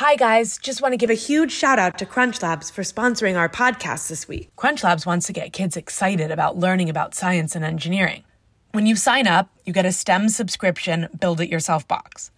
Hi, 0.00 0.16
guys. 0.16 0.56
Just 0.56 0.80
want 0.80 0.94
to 0.94 0.96
give 0.96 1.10
a 1.10 1.24
huge 1.28 1.52
shout 1.52 1.78
out 1.78 1.98
to 1.98 2.06
Crunch 2.06 2.40
Labs 2.40 2.70
for 2.70 2.80
sponsoring 2.80 3.36
our 3.36 3.50
podcast 3.50 4.08
this 4.08 4.26
week. 4.26 4.50
Crunch 4.56 4.82
Labs 4.82 5.04
wants 5.04 5.26
to 5.26 5.34
get 5.34 5.52
kids 5.52 5.76
excited 5.76 6.30
about 6.30 6.56
learning 6.56 6.88
about 6.88 7.14
science 7.14 7.54
and 7.54 7.66
engineering. 7.66 8.24
When 8.72 8.86
you 8.86 8.96
sign 8.96 9.26
up, 9.26 9.50
you 9.66 9.74
get 9.74 9.84
a 9.84 9.92
STEM 9.92 10.30
subscription 10.30 11.10
build 11.20 11.42
it 11.42 11.50
yourself 11.50 11.86
box. 11.86 12.30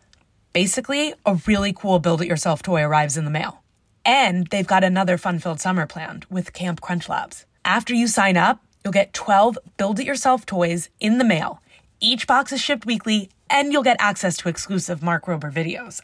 Basically, 0.52 1.14
a 1.24 1.38
really 1.46 1.72
cool 1.72 2.00
build 2.00 2.20
it 2.20 2.26
yourself 2.26 2.64
toy 2.64 2.82
arrives 2.82 3.16
in 3.16 3.24
the 3.24 3.30
mail. 3.30 3.62
And 4.04 4.48
they've 4.48 4.66
got 4.66 4.82
another 4.82 5.16
fun 5.16 5.38
filled 5.38 5.60
summer 5.60 5.86
planned 5.86 6.24
with 6.28 6.52
Camp 6.52 6.80
Crunch 6.80 7.08
Labs. 7.08 7.46
After 7.64 7.94
you 7.94 8.08
sign 8.08 8.36
up, 8.36 8.60
you'll 8.82 8.92
get 8.92 9.12
12 9.12 9.56
build 9.76 10.00
it 10.00 10.06
yourself 10.06 10.44
toys 10.44 10.88
in 10.98 11.18
the 11.18 11.24
mail. 11.24 11.62
Each 12.00 12.26
box 12.26 12.50
is 12.50 12.60
shipped 12.60 12.86
weekly, 12.86 13.30
and 13.48 13.72
you'll 13.72 13.84
get 13.84 13.98
access 14.00 14.36
to 14.38 14.48
exclusive 14.48 15.00
Mark 15.00 15.26
Rober 15.26 15.52
videos. 15.52 16.00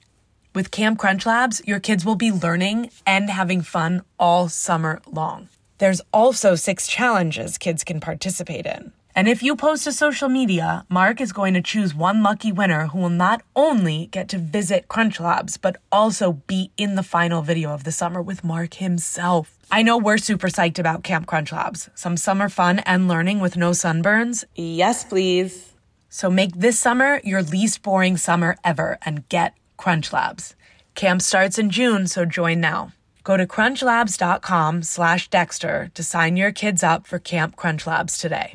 With 0.58 0.72
Camp 0.72 0.98
Crunch 0.98 1.24
Labs, 1.24 1.62
your 1.66 1.78
kids 1.78 2.04
will 2.04 2.16
be 2.16 2.32
learning 2.32 2.90
and 3.06 3.30
having 3.30 3.62
fun 3.62 4.02
all 4.18 4.48
summer 4.48 5.00
long. 5.06 5.48
There's 5.78 6.00
also 6.12 6.56
six 6.56 6.88
challenges 6.88 7.58
kids 7.58 7.84
can 7.84 8.00
participate 8.00 8.66
in. 8.66 8.92
And 9.14 9.28
if 9.28 9.40
you 9.40 9.54
post 9.54 9.84
to 9.84 9.92
social 9.92 10.28
media, 10.28 10.84
Mark 10.88 11.20
is 11.20 11.30
going 11.30 11.54
to 11.54 11.62
choose 11.62 11.94
one 11.94 12.24
lucky 12.24 12.50
winner 12.50 12.88
who 12.88 12.98
will 12.98 13.08
not 13.08 13.42
only 13.54 14.06
get 14.06 14.28
to 14.30 14.38
visit 14.38 14.88
Crunch 14.88 15.20
Labs, 15.20 15.58
but 15.58 15.76
also 15.92 16.32
be 16.48 16.72
in 16.76 16.96
the 16.96 17.04
final 17.04 17.40
video 17.40 17.70
of 17.70 17.84
the 17.84 17.92
summer 17.92 18.20
with 18.20 18.42
Mark 18.42 18.74
himself. 18.74 19.56
I 19.70 19.84
know 19.84 19.96
we're 19.96 20.18
super 20.18 20.48
psyched 20.48 20.80
about 20.80 21.04
Camp 21.04 21.28
Crunch 21.28 21.52
Labs. 21.52 21.88
Some 21.94 22.16
summer 22.16 22.48
fun 22.48 22.80
and 22.80 23.06
learning 23.06 23.38
with 23.38 23.56
no 23.56 23.70
sunburns. 23.70 24.42
Yes, 24.56 25.04
please. 25.04 25.74
So 26.08 26.28
make 26.28 26.56
this 26.56 26.80
summer 26.80 27.20
your 27.22 27.44
least 27.44 27.84
boring 27.84 28.16
summer 28.16 28.56
ever 28.64 28.98
and 29.04 29.28
get 29.28 29.54
Crunch 29.78 30.12
Labs. 30.12 30.54
Camp 30.94 31.22
starts 31.22 31.58
in 31.58 31.70
June, 31.70 32.06
so 32.06 32.26
join 32.26 32.60
now. 32.60 32.92
Go 33.24 33.38
to 33.38 33.46
crunchlabs.com 33.46 34.82
slash 34.82 35.30
Dexter 35.30 35.90
to 35.94 36.02
sign 36.02 36.36
your 36.36 36.52
kids 36.52 36.82
up 36.82 37.06
for 37.06 37.18
Camp 37.18 37.56
Crunch 37.56 37.86
Labs 37.86 38.18
today. 38.18 38.54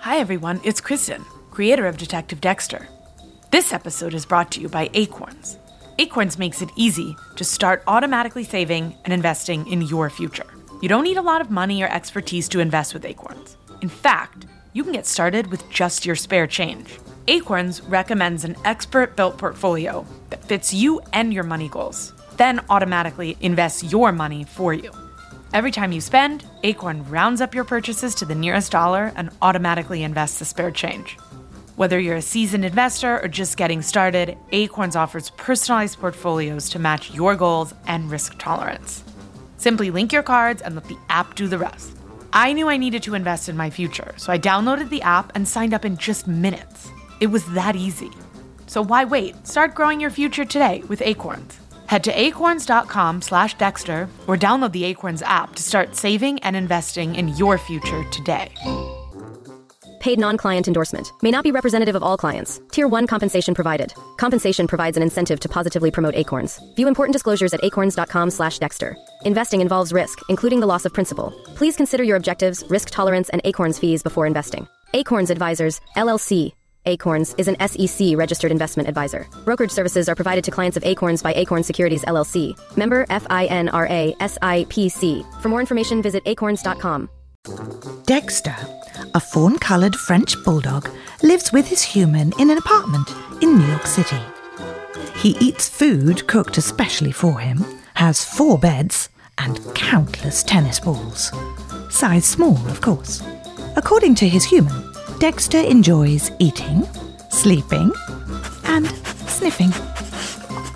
Hi, 0.00 0.16
everyone. 0.18 0.60
It's 0.64 0.80
Kristen, 0.80 1.24
creator 1.50 1.86
of 1.86 1.98
Detective 1.98 2.40
Dexter. 2.40 2.88
This 3.50 3.72
episode 3.72 4.14
is 4.14 4.26
brought 4.26 4.50
to 4.52 4.60
you 4.60 4.68
by 4.68 4.90
Acorns. 4.94 5.58
Acorns 5.98 6.38
makes 6.38 6.60
it 6.60 6.70
easy 6.76 7.16
to 7.36 7.44
start 7.44 7.82
automatically 7.86 8.44
saving 8.44 8.94
and 9.04 9.14
investing 9.14 9.66
in 9.66 9.82
your 9.82 10.10
future. 10.10 10.46
You 10.82 10.88
don't 10.88 11.04
need 11.04 11.16
a 11.16 11.22
lot 11.22 11.40
of 11.40 11.50
money 11.50 11.82
or 11.82 11.88
expertise 11.88 12.48
to 12.50 12.60
invest 12.60 12.92
with 12.92 13.04
Acorns. 13.04 13.56
In 13.80 13.88
fact, 13.88 14.46
you 14.74 14.84
can 14.84 14.92
get 14.92 15.06
started 15.06 15.46
with 15.50 15.68
just 15.70 16.04
your 16.04 16.16
spare 16.16 16.46
change. 16.46 16.98
Acorns 17.28 17.82
recommends 17.82 18.44
an 18.44 18.56
expert 18.64 19.16
built 19.16 19.36
portfolio 19.36 20.06
that 20.30 20.44
fits 20.44 20.72
you 20.72 21.00
and 21.12 21.34
your 21.34 21.42
money 21.42 21.68
goals, 21.68 22.12
then 22.36 22.60
automatically 22.70 23.36
invests 23.40 23.82
your 23.82 24.12
money 24.12 24.44
for 24.44 24.72
you. 24.72 24.92
Every 25.52 25.72
time 25.72 25.90
you 25.90 26.00
spend, 26.00 26.44
Acorn 26.62 27.08
rounds 27.10 27.40
up 27.40 27.52
your 27.52 27.64
purchases 27.64 28.14
to 28.16 28.24
the 28.24 28.34
nearest 28.34 28.70
dollar 28.70 29.12
and 29.16 29.30
automatically 29.42 30.04
invests 30.04 30.38
the 30.38 30.44
spare 30.44 30.70
change. 30.70 31.16
Whether 31.74 31.98
you're 31.98 32.16
a 32.16 32.22
seasoned 32.22 32.64
investor 32.64 33.20
or 33.20 33.26
just 33.26 33.56
getting 33.56 33.82
started, 33.82 34.38
Acorns 34.52 34.94
offers 34.94 35.30
personalized 35.30 35.98
portfolios 35.98 36.68
to 36.70 36.78
match 36.78 37.12
your 37.12 37.34
goals 37.34 37.74
and 37.88 38.08
risk 38.08 38.38
tolerance. 38.38 39.02
Simply 39.56 39.90
link 39.90 40.12
your 40.12 40.22
cards 40.22 40.62
and 40.62 40.76
let 40.76 40.84
the 40.84 40.98
app 41.08 41.34
do 41.34 41.48
the 41.48 41.58
rest. 41.58 41.90
I 42.32 42.52
knew 42.52 42.68
I 42.68 42.76
needed 42.76 43.02
to 43.04 43.14
invest 43.14 43.48
in 43.48 43.56
my 43.56 43.70
future, 43.70 44.14
so 44.16 44.32
I 44.32 44.38
downloaded 44.38 44.90
the 44.90 45.02
app 45.02 45.32
and 45.34 45.48
signed 45.48 45.74
up 45.74 45.84
in 45.84 45.96
just 45.96 46.28
minutes. 46.28 46.90
It 47.20 47.28
was 47.28 47.46
that 47.46 47.76
easy. 47.76 48.10
So 48.66 48.82
why 48.82 49.04
wait? 49.04 49.46
Start 49.46 49.74
growing 49.74 50.00
your 50.00 50.10
future 50.10 50.44
today 50.44 50.82
with 50.88 51.02
Acorns. 51.02 51.58
Head 51.86 52.02
to 52.04 52.20
acorns.com 52.20 53.22
slash 53.22 53.54
Dexter 53.54 54.08
or 54.26 54.36
download 54.36 54.72
the 54.72 54.84
Acorns 54.84 55.22
app 55.22 55.54
to 55.54 55.62
start 55.62 55.94
saving 55.94 56.40
and 56.40 56.56
investing 56.56 57.14
in 57.14 57.28
your 57.36 57.58
future 57.58 58.04
today. 58.10 58.50
Paid 60.00 60.18
non 60.20 60.36
client 60.36 60.68
endorsement 60.68 61.12
may 61.20 61.32
not 61.32 61.42
be 61.42 61.50
representative 61.50 61.96
of 61.96 62.02
all 62.02 62.16
clients. 62.16 62.60
Tier 62.70 62.86
1 62.86 63.06
compensation 63.06 63.54
provided. 63.54 63.92
Compensation 64.16 64.66
provides 64.68 64.96
an 64.96 65.02
incentive 65.02 65.40
to 65.40 65.48
positively 65.48 65.90
promote 65.90 66.14
Acorns. 66.14 66.60
View 66.76 66.86
important 66.86 67.12
disclosures 67.12 67.52
at 67.52 67.62
acorns.com 67.64 68.30
slash 68.30 68.58
Dexter. 68.58 68.96
Investing 69.24 69.60
involves 69.60 69.92
risk, 69.92 70.20
including 70.28 70.60
the 70.60 70.66
loss 70.66 70.84
of 70.84 70.92
principal. 70.92 71.32
Please 71.56 71.76
consider 71.76 72.04
your 72.04 72.16
objectives, 72.16 72.62
risk 72.68 72.90
tolerance, 72.90 73.30
and 73.30 73.42
Acorns 73.44 73.80
fees 73.80 74.02
before 74.02 74.26
investing. 74.26 74.68
Acorns 74.94 75.30
Advisors, 75.30 75.80
LLC, 75.96 76.52
Acorns 76.86 77.34
is 77.36 77.48
an 77.48 77.56
SEC 77.68 78.16
registered 78.16 78.50
investment 78.50 78.88
advisor. 78.88 79.26
Brokerage 79.44 79.70
services 79.70 80.08
are 80.08 80.14
provided 80.14 80.44
to 80.44 80.50
clients 80.50 80.76
of 80.76 80.84
Acorns 80.84 81.22
by 81.22 81.32
Acorn 81.34 81.62
Securities 81.62 82.04
LLC. 82.04 82.56
Member 82.76 83.04
FINRA 83.06 84.16
SIPC. 84.18 85.42
For 85.42 85.48
more 85.48 85.60
information, 85.60 86.02
visit 86.02 86.22
acorns.com. 86.26 87.08
Dexter, 88.06 88.56
a 89.14 89.20
fawn 89.20 89.58
coloured 89.58 89.94
French 89.94 90.42
bulldog, 90.44 90.88
lives 91.22 91.52
with 91.52 91.68
his 91.68 91.82
human 91.82 92.32
in 92.38 92.50
an 92.50 92.58
apartment 92.58 93.08
in 93.40 93.58
New 93.58 93.66
York 93.66 93.86
City. 93.86 94.20
He 95.16 95.36
eats 95.40 95.68
food 95.68 96.26
cooked 96.26 96.58
especially 96.58 97.12
for 97.12 97.38
him, 97.38 97.64
has 97.94 98.24
four 98.24 98.58
beds, 98.58 99.08
and 99.38 99.60
countless 99.74 100.42
tennis 100.42 100.80
balls. 100.80 101.32
Size 101.88 102.24
small, 102.24 102.58
of 102.68 102.80
course. 102.80 103.22
According 103.76 104.14
to 104.16 104.28
his 104.28 104.44
human, 104.44 104.92
Dexter 105.18 105.60
enjoys 105.60 106.30
eating, 106.38 106.86
sleeping, 107.30 107.90
and 108.64 108.86
sniffing. 109.26 109.70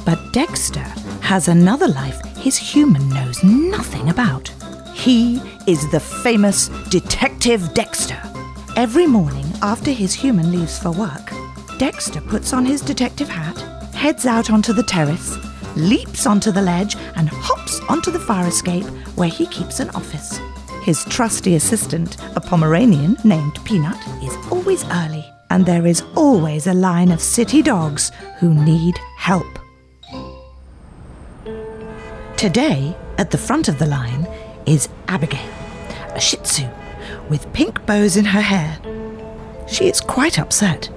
But 0.06 0.32
Dexter 0.32 0.86
has 1.20 1.48
another 1.48 1.88
life 1.88 2.24
his 2.36 2.56
human 2.56 3.06
knows 3.10 3.44
nothing 3.44 4.08
about. 4.08 4.48
He 4.94 5.42
is 5.66 5.90
the 5.90 6.00
famous 6.00 6.68
Detective 6.88 7.74
Dexter. 7.74 8.18
Every 8.76 9.06
morning 9.06 9.44
after 9.60 9.90
his 9.90 10.14
human 10.14 10.50
leaves 10.50 10.78
for 10.78 10.90
work, 10.90 11.30
Dexter 11.76 12.22
puts 12.22 12.54
on 12.54 12.64
his 12.64 12.80
detective 12.80 13.28
hat, 13.28 13.58
heads 13.94 14.24
out 14.24 14.50
onto 14.50 14.72
the 14.72 14.82
terrace, 14.82 15.36
leaps 15.76 16.26
onto 16.26 16.50
the 16.50 16.62
ledge, 16.62 16.96
and 17.16 17.28
hops 17.28 17.78
onto 17.90 18.10
the 18.10 18.18
fire 18.18 18.48
escape 18.48 18.86
where 19.16 19.28
he 19.28 19.46
keeps 19.46 19.80
an 19.80 19.90
office. 19.90 20.40
His 20.82 21.04
trusty 21.04 21.56
assistant, 21.56 22.16
a 22.36 22.40
Pomeranian 22.40 23.16
named 23.22 23.62
Peanut, 23.66 23.98
always 24.50 24.84
early, 24.90 25.24
and 25.50 25.66
there 25.66 25.86
is 25.86 26.02
always 26.16 26.66
a 26.66 26.74
line 26.74 27.10
of 27.10 27.20
city 27.20 27.62
dogs 27.62 28.12
who 28.38 28.52
need 28.52 28.98
help. 29.16 29.58
Today, 32.36 32.96
at 33.18 33.30
the 33.30 33.38
front 33.38 33.68
of 33.68 33.78
the 33.78 33.86
line, 33.86 34.26
is 34.66 34.88
Abigail, 35.08 35.50
a 36.14 36.20
Shih 36.20 36.38
Tzu, 36.38 36.68
with 37.28 37.52
pink 37.52 37.84
bows 37.86 38.16
in 38.16 38.24
her 38.24 38.40
hair. 38.40 38.78
She 39.68 39.88
is 39.88 40.00
quite 40.00 40.38
upset. 40.38 40.90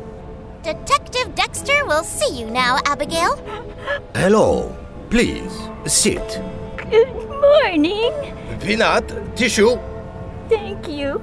Detective 0.63 1.35
Dexter 1.35 1.85
will 1.85 2.03
see 2.03 2.39
you 2.39 2.49
now, 2.49 2.79
Abigail. 2.85 3.35
Hello. 4.15 4.75
Please, 5.09 5.53
sit. 5.85 6.41
Good 6.89 7.13
morning. 7.13 8.11
Peanut, 8.61 9.35
tissue. 9.35 9.77
Thank 10.49 10.87
you. 10.87 11.21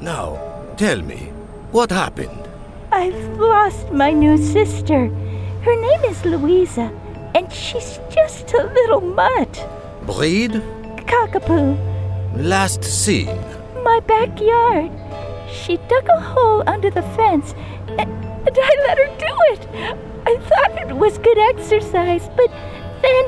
Now, 0.00 0.38
tell 0.76 1.02
me, 1.02 1.32
what 1.72 1.90
happened? 1.90 2.48
I've 2.92 3.36
lost 3.36 3.90
my 3.90 4.12
new 4.12 4.36
sister. 4.36 5.08
Her 5.62 5.80
name 5.80 6.04
is 6.04 6.24
Louisa, 6.24 6.92
and 7.34 7.52
she's 7.52 7.98
just 8.08 8.52
a 8.54 8.62
little 8.62 9.00
mutt. 9.00 9.68
Breed? 10.06 10.52
Cockapoo. 11.10 11.76
Last 12.36 12.84
seen. 12.84 13.36
My 13.82 13.98
backyard. 14.06 14.92
She 15.50 15.78
dug 15.88 16.08
a 16.08 16.20
hole 16.20 16.62
under 16.68 16.90
the 16.90 17.02
fence, 17.02 17.56
and, 17.88 18.00
and 18.00 18.58
I 18.62 18.70
let 18.86 18.98
her 18.98 19.10
do 19.18 19.34
it. 19.54 19.66
I 20.24 20.36
thought 20.38 20.88
it 20.88 20.96
was 20.96 21.18
good 21.18 21.38
exercise, 21.38 22.28
but 22.36 22.50
then. 23.02 23.24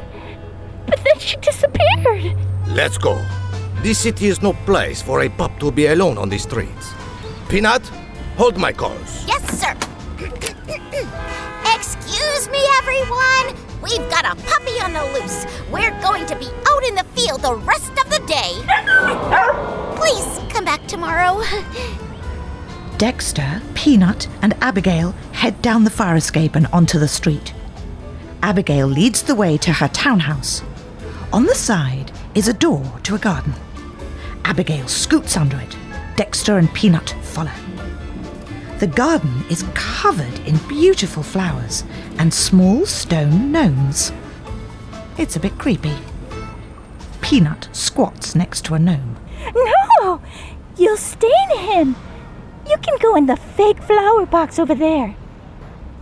But 0.86 1.02
then 1.02 1.18
she 1.18 1.36
disappeared. 1.38 2.36
Let's 2.68 2.98
go. 2.98 3.20
This 3.84 3.98
city 3.98 4.28
is 4.28 4.40
no 4.40 4.54
place 4.64 5.02
for 5.02 5.20
a 5.20 5.28
pup 5.28 5.60
to 5.60 5.70
be 5.70 5.88
alone 5.88 6.16
on 6.16 6.30
the 6.30 6.38
streets. 6.38 6.94
Peanut, 7.50 7.86
hold 8.38 8.56
my 8.56 8.72
calls. 8.72 9.26
Yes, 9.28 9.44
sir. 9.60 9.76
Excuse 11.76 12.48
me, 12.48 12.60
everyone. 12.78 13.54
We've 13.82 14.08
got 14.08 14.24
a 14.24 14.36
puppy 14.46 14.80
on 14.80 14.94
the 14.94 15.04
loose. 15.12 15.44
We're 15.70 15.90
going 16.00 16.24
to 16.24 16.36
be 16.36 16.48
out 16.66 16.82
in 16.88 16.94
the 16.94 17.04
field 17.14 17.42
the 17.42 17.56
rest 17.56 17.90
of 17.90 18.08
the 18.08 18.24
day. 18.26 18.54
Please 20.00 20.40
come 20.50 20.64
back 20.64 20.86
tomorrow. 20.86 21.42
Dexter, 22.96 23.60
Peanut, 23.74 24.28
and 24.40 24.54
Abigail 24.62 25.10
head 25.32 25.60
down 25.60 25.84
the 25.84 25.90
fire 25.90 26.16
escape 26.16 26.54
and 26.54 26.68
onto 26.68 26.98
the 26.98 27.06
street. 27.06 27.52
Abigail 28.42 28.86
leads 28.86 29.22
the 29.22 29.34
way 29.34 29.58
to 29.58 29.74
her 29.74 29.88
townhouse. 29.88 30.62
On 31.34 31.44
the 31.44 31.54
side 31.54 32.12
is 32.34 32.48
a 32.48 32.54
door 32.54 32.90
to 33.02 33.16
a 33.16 33.18
garden. 33.18 33.52
Abigail 34.44 34.86
scoots 34.88 35.36
under 35.36 35.58
it. 35.58 35.76
Dexter 36.16 36.58
and 36.58 36.72
Peanut 36.74 37.10
follow. 37.22 37.52
The 38.78 38.86
garden 38.86 39.44
is 39.50 39.64
covered 39.74 40.38
in 40.40 40.56
beautiful 40.68 41.22
flowers 41.22 41.84
and 42.18 42.32
small 42.32 42.86
stone 42.86 43.50
gnomes. 43.52 44.12
It's 45.16 45.36
a 45.36 45.40
bit 45.40 45.58
creepy. 45.58 45.96
Peanut 47.20 47.68
squats 47.72 48.34
next 48.34 48.64
to 48.66 48.74
a 48.74 48.78
gnome. 48.78 49.16
No! 49.54 50.20
You'll 50.76 50.96
stain 50.96 51.56
him. 51.56 51.96
You 52.68 52.76
can 52.78 52.98
go 52.98 53.14
in 53.16 53.26
the 53.26 53.36
fake 53.36 53.82
flower 53.82 54.26
box 54.26 54.58
over 54.58 54.74
there. 54.74 55.16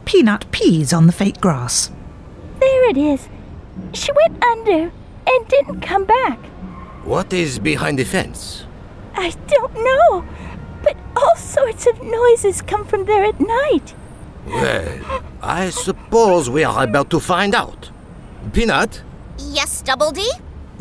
Peanut 0.04 0.50
pees 0.50 0.92
on 0.92 1.06
the 1.06 1.12
fake 1.12 1.40
grass. 1.40 1.90
There 2.58 2.90
it 2.90 2.96
is. 2.96 3.28
She 3.92 4.10
went 4.12 4.42
under 4.44 4.90
and 5.26 5.48
didn't 5.48 5.80
come 5.80 6.04
back. 6.04 6.38
What 7.04 7.32
is 7.32 7.58
behind 7.58 7.98
the 7.98 8.04
fence? 8.04 8.64
I 9.14 9.30
don't 9.48 9.74
know, 9.74 10.24
but 10.82 10.96
all 11.16 11.36
sorts 11.36 11.86
of 11.86 12.02
noises 12.02 12.62
come 12.62 12.84
from 12.84 13.04
there 13.04 13.24
at 13.24 13.40
night. 13.40 13.94
Well, 14.46 15.22
I 15.42 15.70
suppose 15.70 16.48
we 16.50 16.64
are 16.64 16.84
about 16.84 17.10
to 17.10 17.20
find 17.20 17.54
out. 17.54 17.90
Peanut, 18.52 19.02
Yes, 19.38 19.82
Double 19.82 20.10
D? 20.12 20.28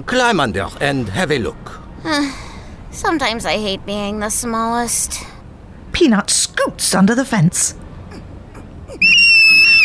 climb 0.05 0.39
under 0.39 0.67
and 0.79 1.09
have 1.09 1.31
a 1.31 1.37
look. 1.39 1.79
Uh, 2.03 2.31
sometimes 2.91 3.45
I 3.45 3.57
hate 3.57 3.85
being 3.85 4.19
the 4.19 4.29
smallest. 4.29 5.23
Peanut 5.91 6.29
scoots 6.29 6.95
under 6.95 7.13
the 7.15 7.25
fence. 7.25 7.75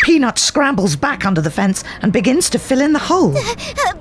Peanut 0.03 0.39
scrambles 0.39 0.95
back 0.95 1.25
under 1.25 1.41
the 1.41 1.51
fence 1.51 1.83
and 2.01 2.13
begins 2.13 2.49
to 2.51 2.59
fill 2.59 2.81
in 2.81 2.93
the 2.93 2.99
hole. 2.99 3.35
Uh, 3.87 3.93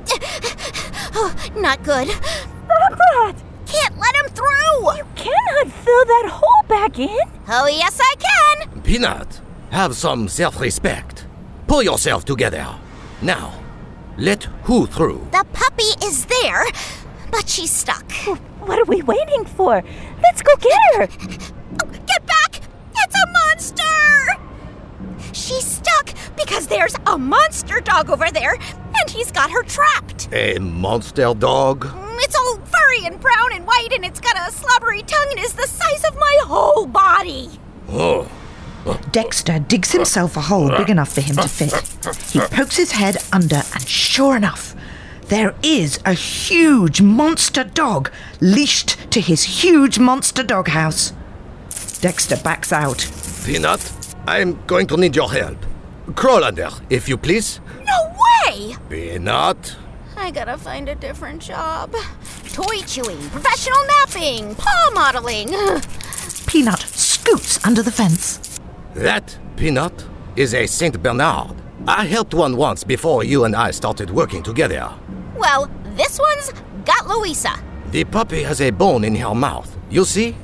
Oh, 1.19 1.35
not 1.57 1.83
good. 1.83 2.09
Oh, 2.11 2.47
Stop 2.67 2.99
that! 2.99 3.35
Can't 3.67 3.99
let 3.99 4.15
him 4.17 4.29
through! 4.33 4.97
You 4.97 5.05
cannot 5.15 5.73
fill 5.73 6.05
that 6.05 6.29
hole 6.31 6.63
back 6.69 6.99
in. 6.99 7.19
Oh, 7.49 7.67
yes, 7.67 7.99
I 8.01 8.15
can! 8.19 8.83
Peanut, 8.83 9.41
have 9.71 9.95
some 9.97 10.29
self 10.29 10.61
respect. 10.61 11.27
Pull 11.67 11.83
yourself 11.83 12.25
together. 12.25 12.67
Now, 13.23 13.55
let 14.19 14.45
who 14.65 14.87
through? 14.87 15.27
The 15.33 15.45
puppy 15.53 15.91
is 16.05 16.27
there, 16.27 16.67
but 17.31 17.49
she's 17.49 17.71
stuck. 17.71 18.13
What 18.61 18.79
are 18.79 18.85
we 18.85 19.01
waiting 19.03 19.45
for? 19.45 19.83
Let's 20.23 20.43
go 20.43 20.55
get 20.57 20.81
her. 20.97 21.09
Oh, 21.83 21.91
get 22.07 22.27
back! 22.27 22.61
It's 22.95 23.15
a 23.15 23.27
monster! 23.33 23.86
She's 25.47 25.65
stuck 25.65 26.13
because 26.37 26.67
there's 26.67 26.95
a 27.07 27.17
monster 27.17 27.81
dog 27.81 28.11
over 28.11 28.31
there, 28.31 28.55
and 28.55 29.11
he's 29.11 29.31
got 29.31 29.51
her 29.51 29.63
trapped. 29.63 30.29
A 30.33 30.59
monster 30.59 31.33
dog? 31.35 31.87
Mm, 31.87 32.19
It's 32.25 32.35
all 32.37 32.57
furry 32.75 33.07
and 33.07 33.21
brown 33.21 33.53
and 33.55 33.67
white, 33.67 33.93
and 33.93 34.05
it's 34.05 34.21
got 34.21 34.37
a 34.37 34.51
slobbery 34.53 35.03
tongue 35.03 35.29
and 35.31 35.39
is 35.39 35.53
the 35.55 35.69
size 35.69 36.05
of 36.05 36.15
my 36.17 36.39
whole 36.45 36.87
body. 36.87 37.49
Oh, 37.89 38.29
Dexter 39.13 39.59
digs 39.61 39.93
himself 39.93 40.37
a 40.37 40.41
hole 40.41 40.69
big 40.77 40.91
enough 40.91 41.13
for 41.13 41.21
him 41.21 41.37
to 41.37 41.49
fit. 41.49 41.73
He 42.33 42.41
pokes 42.41 42.77
his 42.77 42.93
head 42.93 43.17
under, 43.33 43.63
and 43.75 43.87
sure 43.89 44.37
enough, 44.37 44.75
there 45.29 45.55
is 45.63 45.99
a 46.05 46.13
huge 46.13 47.01
monster 47.01 47.65
dog 47.65 48.11
leashed 48.41 48.97
to 49.11 49.21
his 49.21 49.43
huge 49.63 49.99
monster 49.99 50.43
doghouse. 50.45 51.13
Dexter 52.01 52.37
backs 52.37 52.73
out. 52.73 53.09
Peanut, 53.45 53.93
I'm 54.27 54.61
going 54.67 54.87
to 54.89 54.97
need 54.97 55.15
your 55.15 55.31
help. 55.31 55.59
Crawl 56.15 56.45
under, 56.45 56.69
if 56.91 57.09
you 57.09 57.17
please. 57.17 57.61
No 57.85 58.15
way! 58.49 58.77
Peanut, 58.89 59.77
I 60.17 60.31
gotta 60.31 60.57
find 60.57 60.89
a 60.89 60.95
different 60.95 61.43
job. 61.43 61.95
Toy 62.53 62.81
chewing, 62.87 63.19
professional 63.31 63.79
napping, 63.87 64.55
paw 64.55 64.91
modeling. 64.95 65.49
Peanut 66.47 66.81
scoots 66.81 67.65
under 67.67 67.83
the 67.83 67.91
fence. 67.93 68.59
that 68.95 69.39
Peanut 69.57 70.07
is 70.37 70.55
a 70.55 70.67
Saint 70.67 71.03
Bernard. 71.03 71.55
I 71.87 72.07
helped 72.07 72.35
one 72.35 72.57
once 72.57 72.83
before 72.85 73.25
you 73.25 73.45
and 73.45 73.55
I 73.55 73.71
started 73.71 74.11
working 74.11 74.43
together. 74.43 74.93
Well, 75.37 75.71
this 75.97 76.19
one's 76.19 76.53
got 76.85 77.07
Louisa. 77.07 77.53
The 77.91 78.05
puppy 78.05 78.43
has 78.43 78.61
a 78.61 78.71
bone 78.71 79.05
in 79.05 79.15
her 79.17 79.35
mouth. 79.35 79.77
You 79.91 80.05
see? 80.05 80.35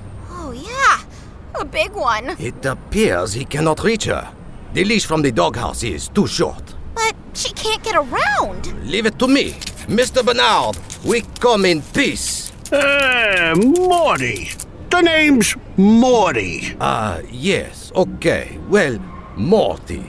Yeah, 1.55 1.61
a 1.61 1.65
big 1.65 1.93
one. 1.93 2.37
It 2.39 2.65
appears 2.67 3.33
he 3.33 3.45
cannot 3.45 3.83
reach 3.85 4.05
her. 4.05 4.33
The 4.75 4.85
leash 4.85 5.07
from 5.07 5.23
the 5.23 5.33
doghouse 5.33 5.83
is 5.83 6.09
too 6.09 6.27
short. 6.27 6.63
But 6.95 7.15
she 7.35 7.53
can't 7.53 7.83
get 7.83 7.95
around. 7.97 8.67
Leave 8.91 9.07
it 9.07 9.19
to 9.19 9.29
me. 9.29 9.53
Mr. 9.89 10.25
Bernard, 10.25 10.79
we 11.05 11.23
come 11.41 11.65
in 11.65 11.83
peace. 11.83 12.53
Uh, 12.73 13.55
Morty. 13.57 14.51
The 14.91 15.01
name's 15.03 15.57
Morty. 15.77 16.77
Ah, 16.81 17.19
yes, 17.31 17.93
okay. 17.95 18.59
Well, 18.69 18.99
Morty. 19.37 20.05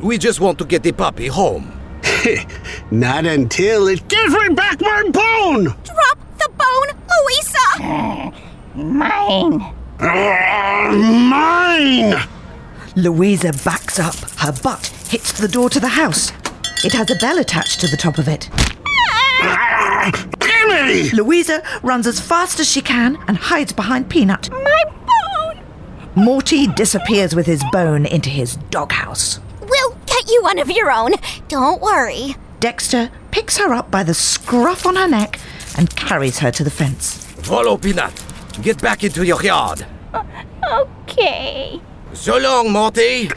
We 0.00 0.16
just 0.18 0.40
want 0.40 0.58
to 0.58 0.64
get 0.64 0.82
the 0.82 0.92
puppy 0.92 1.26
home. 1.26 1.72
Not 2.90 3.26
until 3.26 3.88
it 3.88 4.06
gives 4.08 4.34
me 4.34 4.54
back 4.54 4.80
my 4.80 5.02
bone. 5.10 5.64
Drop 5.64 6.18
the 6.38 6.48
bone, 6.56 6.90
Louisa! 7.10 8.32
Mine. 8.74 9.77
Mine. 10.90 12.14
Louisa 12.96 13.52
backs 13.64 13.98
up. 13.98 14.14
Her 14.38 14.52
butt 14.62 14.86
hits 15.08 15.32
the 15.32 15.48
door 15.48 15.68
to 15.70 15.80
the 15.80 15.88
house. 15.88 16.32
It 16.84 16.92
has 16.92 17.10
a 17.10 17.16
bell 17.16 17.38
attached 17.38 17.80
to 17.80 17.88
the 17.88 17.96
top 17.96 18.18
of 18.18 18.28
it. 18.28 18.48
Gimme. 20.38 21.10
Louisa 21.10 21.62
runs 21.82 22.06
as 22.06 22.20
fast 22.20 22.60
as 22.60 22.70
she 22.70 22.80
can 22.80 23.18
and 23.26 23.36
hides 23.36 23.72
behind 23.72 24.08
Peanut. 24.08 24.50
My 24.50 24.84
bone. 25.06 25.60
Morty 26.14 26.66
disappears 26.68 27.34
with 27.34 27.46
his 27.46 27.64
bone 27.72 28.06
into 28.06 28.30
his 28.30 28.56
doghouse. 28.70 29.40
We'll 29.60 29.96
get 30.06 30.30
you 30.30 30.42
one 30.42 30.58
of 30.58 30.70
your 30.70 30.90
own. 30.90 31.12
Don't 31.48 31.80
worry. 31.82 32.36
Dexter 32.60 33.10
picks 33.30 33.58
her 33.58 33.72
up 33.72 33.90
by 33.90 34.02
the 34.02 34.14
scruff 34.14 34.86
on 34.86 34.96
her 34.96 35.08
neck 35.08 35.38
and 35.76 35.94
carries 35.94 36.38
her 36.38 36.50
to 36.52 36.64
the 36.64 36.70
fence. 36.70 37.24
Follow 37.42 37.76
Peanut. 37.76 38.12
Get 38.62 38.82
back 38.82 39.04
into 39.04 39.24
your 39.24 39.42
yard. 39.42 39.86
Okay. 40.70 41.80
So 42.12 42.38
long, 42.38 42.72
Morty. 42.72 43.28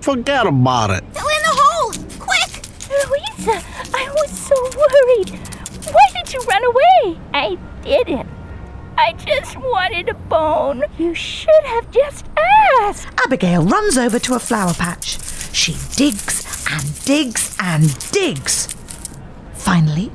Forget 0.00 0.46
about 0.46 0.90
it. 0.90 1.04
Fill 1.12 1.28
in 1.28 1.42
the 1.42 1.54
hole! 1.56 1.92
Quick! 2.18 2.62
Louisa, 2.90 3.64
I 3.94 4.08
was 4.10 4.30
so 4.30 4.54
worried. 4.76 5.30
Why 5.92 6.06
did 6.14 6.32
you 6.32 6.40
run 6.40 6.64
away? 6.64 7.20
I 7.32 7.58
didn't. 7.82 8.28
I 8.98 9.14
just 9.14 9.56
wanted 9.56 10.10
a 10.10 10.14
bone. 10.14 10.84
You 10.98 11.14
should 11.14 11.64
have 11.64 11.90
just 11.90 12.26
asked. 12.82 13.08
Abigail 13.24 13.64
runs 13.64 13.96
over 13.96 14.18
to 14.18 14.34
a 14.34 14.38
flower 14.38 14.74
patch. 14.74 15.18
She 15.54 15.74
digs 15.96 16.66
and 16.70 17.04
digs 17.04 17.56
and 17.58 17.98
digs. 18.10 18.68
Finally, 19.54 20.12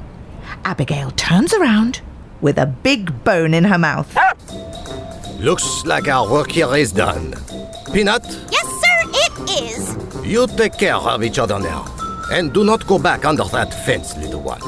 Abigail 0.63 1.11
turns 1.11 1.53
around 1.53 2.01
with 2.41 2.57
a 2.57 2.65
big 2.65 3.23
bone 3.23 3.53
in 3.53 3.63
her 3.63 3.77
mouth. 3.77 4.15
Looks 5.39 5.85
like 5.85 6.07
our 6.07 6.29
work 6.29 6.51
here 6.51 6.75
is 6.75 6.91
done. 6.91 7.33
Peanut, 7.93 8.23
Yes, 8.51 8.67
sir, 8.81 8.97
it 9.25 9.63
is. 9.63 10.25
you 10.25 10.47
take 10.47 10.77
care 10.77 10.95
of 10.95 11.23
each 11.23 11.39
other 11.39 11.59
now. 11.59 11.85
And 12.31 12.51
do 12.53 12.63
not 12.63 12.87
go 12.87 12.97
back 12.97 13.25
under 13.25 13.43
that 13.45 13.73
fence, 13.85 14.17
little 14.17 14.41
one. 14.41 14.61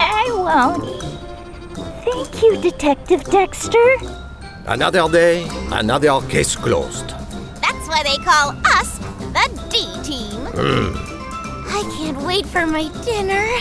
I 0.00 0.26
won't. 0.34 1.02
Thank 2.04 2.42
you, 2.42 2.56
Detective 2.60 3.22
Dexter. 3.24 3.96
Another 4.66 5.08
day, 5.08 5.46
another 5.70 6.20
case 6.28 6.56
closed. 6.56 7.10
That's 7.62 7.86
why 7.88 8.02
they 8.02 8.16
call 8.24 8.50
us 8.78 8.98
the 9.32 9.48
D 9.70 9.86
Team. 10.02 10.40
Hmm. 10.46 10.96
I 11.68 11.82
can't 11.96 12.20
wait 12.22 12.46
for 12.46 12.66
my 12.66 12.88
dinner. 13.04 13.46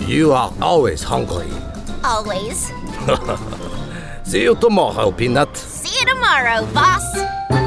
You 0.00 0.32
are 0.32 0.52
always 0.62 1.02
hungry. 1.02 1.50
Always. 2.04 2.72
See 4.24 4.42
you 4.42 4.54
tomorrow, 4.56 5.10
Peanut. 5.10 5.56
See 5.56 5.98
you 5.98 6.06
tomorrow, 6.06 6.66
boss. 6.72 7.59